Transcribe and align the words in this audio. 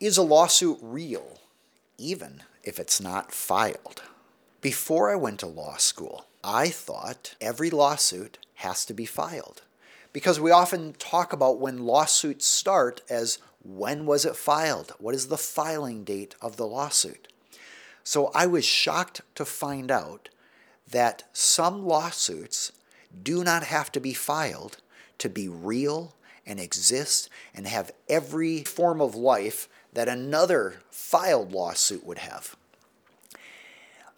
Is 0.00 0.16
a 0.16 0.22
lawsuit 0.22 0.78
real, 0.80 1.40
even 1.98 2.42
if 2.64 2.78
it's 2.78 3.02
not 3.02 3.32
filed? 3.32 4.02
Before 4.62 5.12
I 5.12 5.14
went 5.14 5.40
to 5.40 5.46
law 5.46 5.76
school, 5.76 6.24
I 6.42 6.70
thought 6.70 7.34
every 7.38 7.68
lawsuit 7.68 8.38
has 8.54 8.86
to 8.86 8.94
be 8.94 9.04
filed 9.04 9.60
because 10.14 10.40
we 10.40 10.50
often 10.50 10.94
talk 10.94 11.34
about 11.34 11.60
when 11.60 11.84
lawsuits 11.84 12.46
start 12.46 13.02
as 13.10 13.40
when 13.62 14.06
was 14.06 14.24
it 14.24 14.36
filed? 14.36 14.94
What 14.98 15.14
is 15.14 15.28
the 15.28 15.36
filing 15.36 16.02
date 16.02 16.34
of 16.40 16.56
the 16.56 16.66
lawsuit? 16.66 17.28
So 18.02 18.30
I 18.34 18.46
was 18.46 18.64
shocked 18.64 19.20
to 19.34 19.44
find 19.44 19.90
out 19.90 20.30
that 20.88 21.24
some 21.34 21.84
lawsuits 21.84 22.72
do 23.22 23.44
not 23.44 23.64
have 23.64 23.92
to 23.92 24.00
be 24.00 24.14
filed 24.14 24.78
to 25.18 25.28
be 25.28 25.46
real 25.46 26.14
and 26.46 26.58
exist 26.58 27.28
and 27.54 27.66
have 27.66 27.92
every 28.08 28.64
form 28.64 29.00
of 29.00 29.14
life 29.14 29.68
that 29.92 30.08
another 30.08 30.82
filed 30.90 31.52
lawsuit 31.52 32.04
would 32.04 32.18
have. 32.18 32.56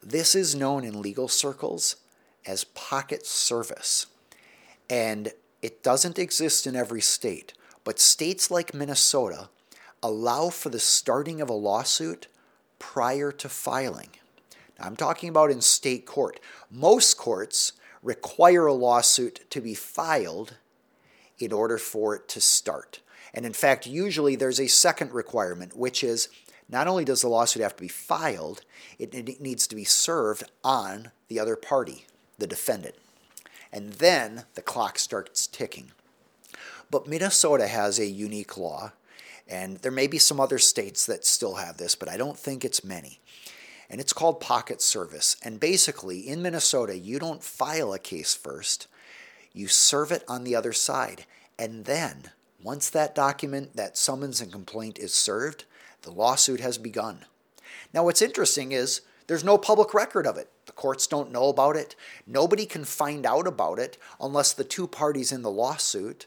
This 0.03 0.35
is 0.35 0.55
known 0.55 0.85
in 0.85 1.01
legal 1.01 1.29
circles 1.29 1.97
as 2.45 2.65
pocket 2.65 3.25
service, 3.25 4.07
and 4.91 5.33
it 5.63 5.83
doesn't 5.83 6.19
exist 6.19 6.67
in 6.67 6.75
every 6.75 7.01
state, 7.01 7.55
but 7.85 8.01
states 8.01 8.51
like 8.51 8.75
Minnesota 8.75 9.49
allow 10.03 10.51
for 10.51 10.71
the 10.71 10.81
starting 10.81 11.41
of 11.41 11.49
a 11.49 11.55
lawsuit 11.55 12.27
prior 12.81 13.31
to 13.31 13.49
filing. 13.49 14.11
Now, 14.79 14.87
I'm 14.87 14.97
talking 14.97 15.29
about 15.29 15.53
in 15.53 15.61
state 15.61 16.05
court. 16.05 16.41
Most 16.69 17.17
courts 17.17 17.73
require 18.03 18.67
a 18.67 18.73
lawsuit 18.73 19.49
to 19.51 19.61
be 19.61 19.75
filed 19.75 20.57
in 21.43 21.53
order 21.53 21.79
for 21.79 22.15
it 22.15 22.29
to 22.29 22.41
start. 22.41 23.01
And 23.35 23.47
in 23.47 23.53
fact, 23.53 23.87
usually 23.87 24.37
there's 24.37 24.61
a 24.61 24.69
second 24.69 25.13
requirement, 25.13 25.77
which 25.77 26.05
is 26.05 26.29
not 26.69 26.87
only 26.87 27.05
does 27.05 27.23
the 27.23 27.29
lawsuit 27.29 27.63
have 27.63 27.77
to 27.77 27.83
be 27.83 27.89
filed, 27.89 28.63
it, 28.99 29.41
needs 29.41 29.67
to 29.67 29.77
be 29.77 29.85
served 29.85 30.45
on 30.63 31.11
the 31.29 31.39
other 31.39 31.57
party, 31.57 32.07
the 32.39 32.47
defendant. 32.47 32.95
And 33.73 33.95
then 33.95 34.45
the 34.55 34.63
clock 34.63 34.99
starts 34.99 35.47
ticking. 35.47 35.93
But 36.91 37.07
Minnesota 37.07 37.67
has 37.69 37.99
a 37.99 38.07
unique 38.07 38.57
law, 38.57 38.93
and 39.49 39.79
there 39.79 39.93
may 39.93 40.07
be 40.07 40.19
some 40.19 40.41
other 40.41 40.59
states 40.59 41.07
that 41.07 41.25
still 41.25 41.55
have 41.55 41.79
this, 41.79 41.95
but 41.95 42.09
I 42.09 42.17
don't 42.17 42.39
think 42.39 42.65
it's 42.65 42.85
many. 42.85 43.19
And 43.89 44.01
it's 44.01 44.13
called 44.13 44.41
pocket 44.41 44.81
service. 44.81 45.37
And 45.43 45.61
basically, 45.61 46.21
in 46.21 46.43
Minnesota, 46.43 46.97
you 46.97 47.19
don't 47.19 47.43
file 47.43 47.93
a 47.93 47.99
case 47.99 48.35
first, 48.35 48.89
you 49.53 49.69
serve 49.69 50.13
it 50.13 50.25
on 50.29 50.45
the 50.45 50.57
other 50.57 50.73
side. 50.73 51.27
And 51.59 51.85
then, 51.85 52.31
once 52.63 52.89
that 52.91 53.15
document, 53.15 53.77
that 53.77 53.97
summons 53.97 54.41
and 54.41 54.53
complaint 54.53 54.99
is 54.99 55.13
served, 55.13 55.65
the 56.03 56.11
lawsuit 56.11 56.61
has 56.61 56.79
begun. 56.79 57.27
Now, 57.93 58.05
what's 58.05 58.23
interesting 58.23 58.73
is 58.73 59.03
there's 59.27 59.45
no 59.45 59.59
public 59.59 59.95
record 59.95 60.27
of 60.27 60.37
it. 60.37 60.49
The 60.67 60.73
courts 60.73 61.07
don't 61.07 61.33
know 61.33 61.49
about 61.49 61.77
it. 61.77 61.95
Nobody 62.27 62.67
can 62.67 62.85
find 62.85 63.27
out 63.27 63.47
about 63.47 63.79
it 63.79 63.99
unless 64.21 64.53
the 64.53 64.65
two 64.65 64.87
parties 64.87 65.33
in 65.33 65.43
the 65.43 65.51
lawsuit 65.51 66.27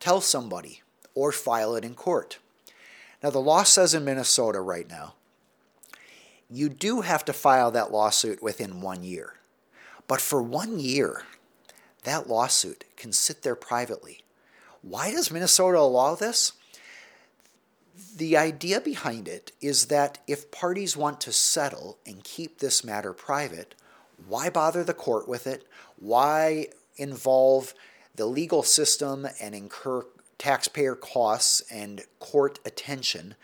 tell 0.00 0.20
somebody 0.20 0.82
or 1.14 1.32
file 1.32 1.74
it 1.74 1.84
in 1.84 1.94
court. 1.94 2.38
Now, 3.22 3.30
the 3.30 3.40
law 3.40 3.64
says 3.64 3.94
in 3.94 4.04
Minnesota 4.04 4.60
right 4.60 4.88
now, 4.88 5.14
you 6.50 6.68
do 6.68 7.02
have 7.02 7.24
to 7.26 7.32
file 7.32 7.70
that 7.72 7.92
lawsuit 7.92 8.42
within 8.42 8.80
one 8.80 9.02
year. 9.02 9.34
But 10.06 10.20
for 10.20 10.42
one 10.42 10.78
year, 10.78 11.24
that 12.08 12.28
lawsuit 12.28 12.84
can 12.96 13.12
sit 13.12 13.42
there 13.42 13.54
privately. 13.54 14.24
Why 14.82 15.10
does 15.10 15.30
Minnesota 15.30 15.78
allow 15.78 16.14
this? 16.14 16.52
The 18.16 18.36
idea 18.36 18.80
behind 18.80 19.28
it 19.28 19.52
is 19.60 19.86
that 19.86 20.18
if 20.26 20.50
parties 20.50 20.96
want 20.96 21.20
to 21.22 21.32
settle 21.32 21.98
and 22.06 22.24
keep 22.24 22.58
this 22.58 22.84
matter 22.84 23.12
private, 23.12 23.74
why 24.26 24.50
bother 24.50 24.82
the 24.82 24.94
court 24.94 25.28
with 25.28 25.46
it? 25.46 25.66
Why 25.96 26.68
involve 26.96 27.74
the 28.14 28.26
legal 28.26 28.62
system 28.62 29.26
and 29.40 29.54
incur 29.54 30.04
taxpayer 30.38 30.94
costs 30.94 31.60
and 31.70 32.02
court 32.20 32.60
attention 32.64 33.34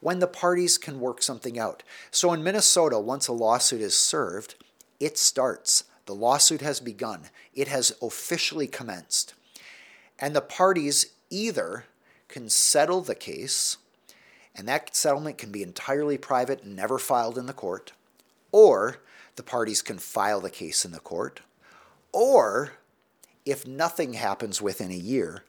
when 0.00 0.20
the 0.20 0.26
parties 0.26 0.78
can 0.78 1.00
work 1.00 1.22
something 1.22 1.58
out? 1.58 1.82
So 2.10 2.32
in 2.32 2.42
Minnesota, 2.42 2.98
once 2.98 3.28
a 3.28 3.32
lawsuit 3.32 3.80
is 3.80 3.96
served, 3.96 4.54
it 5.00 5.18
starts. 5.18 5.84
The 6.06 6.14
lawsuit 6.14 6.60
has 6.60 6.80
begun, 6.80 7.30
it 7.54 7.68
has 7.68 7.96
officially 8.02 8.66
commenced. 8.66 9.34
And 10.18 10.34
the 10.34 10.40
parties 10.40 11.06
either 11.30 11.84
can 12.28 12.48
settle 12.48 13.00
the 13.00 13.14
case, 13.14 13.78
and 14.54 14.68
that 14.68 14.94
settlement 14.94 15.38
can 15.38 15.50
be 15.50 15.62
entirely 15.62 16.18
private 16.18 16.62
and 16.62 16.76
never 16.76 16.98
filed 16.98 17.38
in 17.38 17.46
the 17.46 17.52
court, 17.52 17.92
or 18.52 18.98
the 19.36 19.42
parties 19.42 19.82
can 19.82 19.98
file 19.98 20.40
the 20.40 20.50
case 20.50 20.84
in 20.84 20.92
the 20.92 21.00
court, 21.00 21.40
or 22.12 22.74
if 23.44 23.66
nothing 23.66 24.14
happens 24.14 24.62
within 24.62 24.90
a 24.90 24.94
year, 24.94 25.44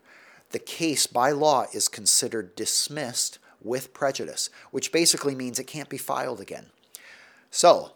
the 0.52 0.60
case 0.60 1.08
by 1.08 1.32
law 1.32 1.66
is 1.74 1.88
considered 1.88 2.56
dismissed 2.56 3.40
with 3.62 3.94
prejudice, 3.94 4.50
which 4.72 4.92
basically 4.92 5.36
means 5.36 5.60
it 5.60 5.66
can't 5.66 5.90
be 5.90 5.98
filed 5.98 6.40
again. 6.40 6.68
So, 7.52 7.94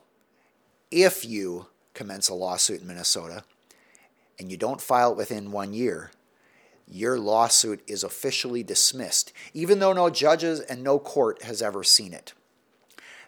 if 0.91 1.23
you 1.23 1.67
commence 1.93 2.29
a 2.29 2.33
lawsuit 2.33 2.81
in 2.81 2.87
Minnesota 2.87 3.43
and 4.39 4.49
you 4.49 4.57
don't 4.57 4.81
file 4.81 5.11
it 5.11 5.17
within 5.17 5.51
one 5.51 5.73
year, 5.73 6.11
your 6.87 7.19
lawsuit 7.19 7.81
is 7.87 8.03
officially 8.03 8.63
dismissed, 8.63 9.31
even 9.53 9.79
though 9.79 9.93
no 9.93 10.09
judges 10.09 10.61
and 10.61 10.81
no 10.81 10.97
court 10.97 11.43
has 11.43 11.61
ever 11.61 11.83
seen 11.83 12.13
it. 12.13 12.33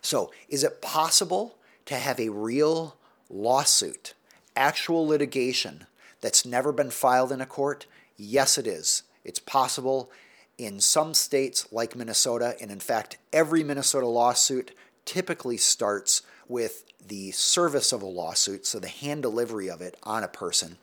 So, 0.02 0.32
is 0.50 0.64
it 0.64 0.82
possible 0.82 1.58
to 1.86 1.96
have 1.96 2.20
a 2.20 2.30
real 2.30 2.96
lawsuit, 3.30 4.16
actual 4.56 5.06
litigation 5.06 5.86
that's 6.22 6.46
never 6.46 6.72
been 6.72 6.90
filed 6.90 7.32
in 7.32 7.42
a 7.42 7.46
court? 7.46 7.86
Yes, 8.18 8.58
it 8.58 8.66
is. 8.66 9.04
It's 9.24 9.40
possible 9.40 10.10
in 10.58 10.80
some 10.80 11.14
states 11.14 11.68
like 11.72 11.96
Minnesota, 11.96 12.56
and 12.60 12.72
in 12.72 12.80
fact, 12.80 13.18
every 13.32 13.64
Minnesota 13.64 14.08
lawsuit 14.08 14.72
typically 15.06 15.58
starts 15.58 16.22
with 16.48 16.84
the 17.06 17.32
service 17.32 17.92
of 17.92 18.02
a 18.02 18.08
lawsuit, 18.08 18.66
so 18.66 18.80
the 18.80 18.88
hand 18.88 19.22
delivery 19.22 19.70
of 19.70 19.82
it 19.82 19.98
on 20.04 20.24
a 20.24 20.28
person, 20.28 20.78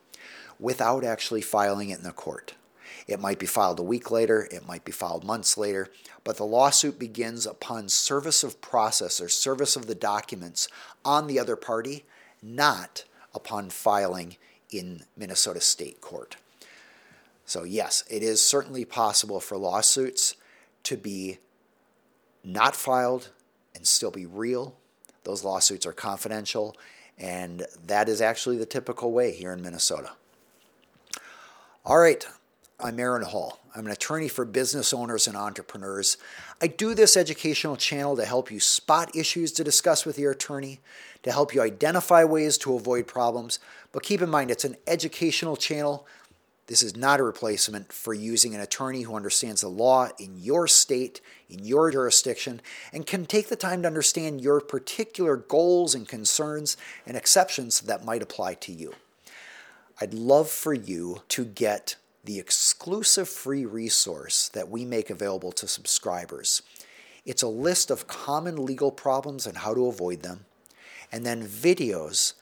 without 0.59 1.05
actually 1.05 1.41
filing 1.41 1.91
it 1.91 1.99
in 1.99 2.05
the 2.05 2.13
court. 2.13 2.55
It 3.07 3.21
might 3.21 3.39
be 3.39 3.47
filed 3.47 3.79
a 3.79 3.85
week 3.85 4.11
later, 4.11 4.49
it 4.51 4.67
might 4.67 4.85
be 4.85 4.93
filed 4.93 5.25
months 5.25 5.57
later, 5.57 5.89
but 6.25 6.37
the 6.37 6.45
lawsuit 6.45 6.99
begins 6.99 7.47
upon 7.47 7.89
service 7.89 8.43
of 8.43 8.61
process 8.61 9.21
or 9.21 9.29
service 9.29 9.77
of 9.77 9.87
the 9.87 9.95
documents 9.95 10.69
on 11.05 11.27
the 11.27 11.39
other 11.39 11.57
party, 11.57 12.05
not 12.43 13.05
upon 13.35 13.71
filing 13.71 14.37
in 14.71 15.05
Minnesota 15.17 15.61
State 15.61 16.01
Court. 16.01 16.37
So, 17.47 17.65
yes, 17.65 18.05
it 18.11 18.23
is 18.23 18.45
certainly 18.45 18.85
possible 18.85 19.41
for 19.41 19.57
lawsuits 19.57 20.35
to 20.83 20.99
be 20.99 21.39
not 22.45 22.77
filed 22.77 23.31
and 23.79 23.87
still 23.87 24.11
be 24.11 24.27
real 24.27 24.77
those 25.29 25.45
lawsuits 25.45 25.85
are 25.85 25.93
confidential, 25.93 26.75
and 27.19 27.67
that 27.87 28.09
is 28.09 28.23
actually 28.23 28.57
the 28.57 28.65
typical 28.65 29.13
way 29.13 29.31
here 29.31 29.53
in 29.53 29.61
Minnesota. 29.61 30.13
All 31.85 31.99
right, 31.99 32.27
I'm 32.81 32.99
Aaron 32.99 33.25
Hall. 33.25 33.61
I'm 33.77 33.85
an 33.85 33.93
attorney 33.93 34.29
for 34.29 34.47
business 34.47 34.95
owners 34.95 35.27
and 35.27 35.37
entrepreneurs. 35.37 36.17
I 36.63 36.67
do 36.67 36.95
this 36.95 37.15
educational 37.15 37.77
channel 37.77 38.17
to 38.17 38.25
help 38.25 38.51
you 38.51 38.59
spot 38.59 39.15
issues 39.15 39.53
to 39.53 39.65
discuss 39.65 40.07
with 40.07 40.19
your 40.19 40.33
attorney, 40.33 40.81
to 41.25 41.31
help 41.31 41.55
you 41.55 41.61
identify 41.61 42.25
ways 42.25 42.57
to 42.59 42.75
avoid 42.75 43.07
problems. 43.07 43.59
But 43.93 44.05
keep 44.05 44.23
in 44.23 44.31
mind, 44.31 44.51
it's 44.51 44.65
an 44.65 44.77
educational 44.87 45.57
channel 45.57 46.07
this 46.69 46.83
is 46.83 46.95
not 46.95 47.19
a 47.19 47.25
replacement 47.25 47.93
for 47.93 48.13
using 48.13 48.55
an 48.55 48.61
attorney 48.61 49.03
who 49.03 49.17
understands 49.17 49.63
the 49.63 49.69
law 49.69 50.11
in 50.19 50.39
your 50.39 50.69
state, 50.69 51.23
in 51.49 51.65
your 51.65 51.91
jurisdiction, 51.91 52.61
and 52.93 53.07
can 53.07 53.25
take 53.25 53.49
the 53.49 53.57
time 53.57 53.83
to 53.83 53.89
understand 53.89 54.43
your 54.43 54.61
particular 54.61 55.37
goals 55.37 55.95
and 55.95 56.07
concerns 56.07 56.77
and 57.07 57.17
exceptions 57.17 57.81
that 57.81 58.05
might 58.05 58.23
apply 58.23 58.53
to 58.55 58.73
you. 58.73 58.93
I'd 59.99 60.13
love 60.13 60.51
for 60.51 60.75
you 60.75 61.23
to 61.29 61.47
get 61.47 61.97
the 62.23 62.39
exclusive 62.39 63.31
free 63.31 63.65
resource 63.65 64.49
that 64.51 64.69
we 64.69 64.85
make 64.85 65.09
available 65.09 65.53
to 65.53 65.67
subscribers. 65.67 66.61
It's 67.25 67.43
a 67.43 67.49
list 67.49 67.91
of 67.91 68.07
common 68.07 68.65
legal 68.65 68.93
problems 68.93 69.47
and 69.47 69.57
how 69.57 69.73
to 69.73 69.87
avoid 69.87 70.21
them, 70.21 70.45
and 71.11 71.25
then 71.25 71.49
videos 71.49 72.35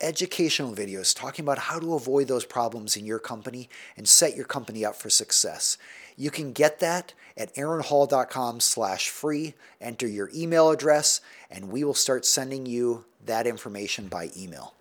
educational 0.00 0.74
videos 0.74 1.16
talking 1.16 1.44
about 1.44 1.58
how 1.58 1.78
to 1.78 1.94
avoid 1.94 2.28
those 2.28 2.44
problems 2.44 2.96
in 2.96 3.06
your 3.06 3.18
company 3.18 3.68
and 3.96 4.08
set 4.08 4.36
your 4.36 4.44
company 4.44 4.84
up 4.84 4.96
for 4.96 5.10
success. 5.10 5.78
You 6.16 6.30
can 6.30 6.52
get 6.52 6.78
that 6.80 7.14
at 7.36 7.54
aaronhall.com 7.54 8.60
slash 8.60 9.08
free. 9.08 9.54
Enter 9.80 10.06
your 10.06 10.30
email 10.34 10.70
address, 10.70 11.20
and 11.50 11.70
we 11.70 11.84
will 11.84 11.94
start 11.94 12.24
sending 12.24 12.66
you 12.66 13.04
that 13.24 13.46
information 13.46 14.08
by 14.08 14.30
email. 14.36 14.74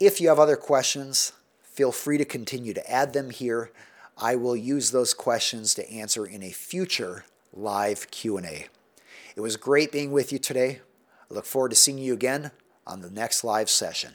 If 0.00 0.20
you 0.20 0.28
have 0.28 0.38
other 0.38 0.56
questions, 0.56 1.32
feel 1.62 1.92
free 1.92 2.18
to 2.18 2.24
continue 2.24 2.72
to 2.72 2.90
add 2.90 3.12
them 3.12 3.30
here. 3.30 3.72
I 4.16 4.36
will 4.36 4.56
use 4.56 4.90
those 4.90 5.14
questions 5.14 5.74
to 5.74 5.90
answer 5.90 6.24
in 6.24 6.42
a 6.42 6.50
future 6.50 7.24
live 7.52 8.10
Q&A. 8.10 8.66
It 9.36 9.40
was 9.40 9.56
great 9.56 9.92
being 9.92 10.12
with 10.12 10.32
you 10.32 10.38
today. 10.38 10.80
I 11.30 11.34
look 11.34 11.44
forward 11.44 11.70
to 11.70 11.76
seeing 11.76 11.98
you 11.98 12.14
again 12.14 12.50
on 12.88 13.02
the 13.02 13.10
next 13.10 13.44
live 13.44 13.70
session. 13.70 14.14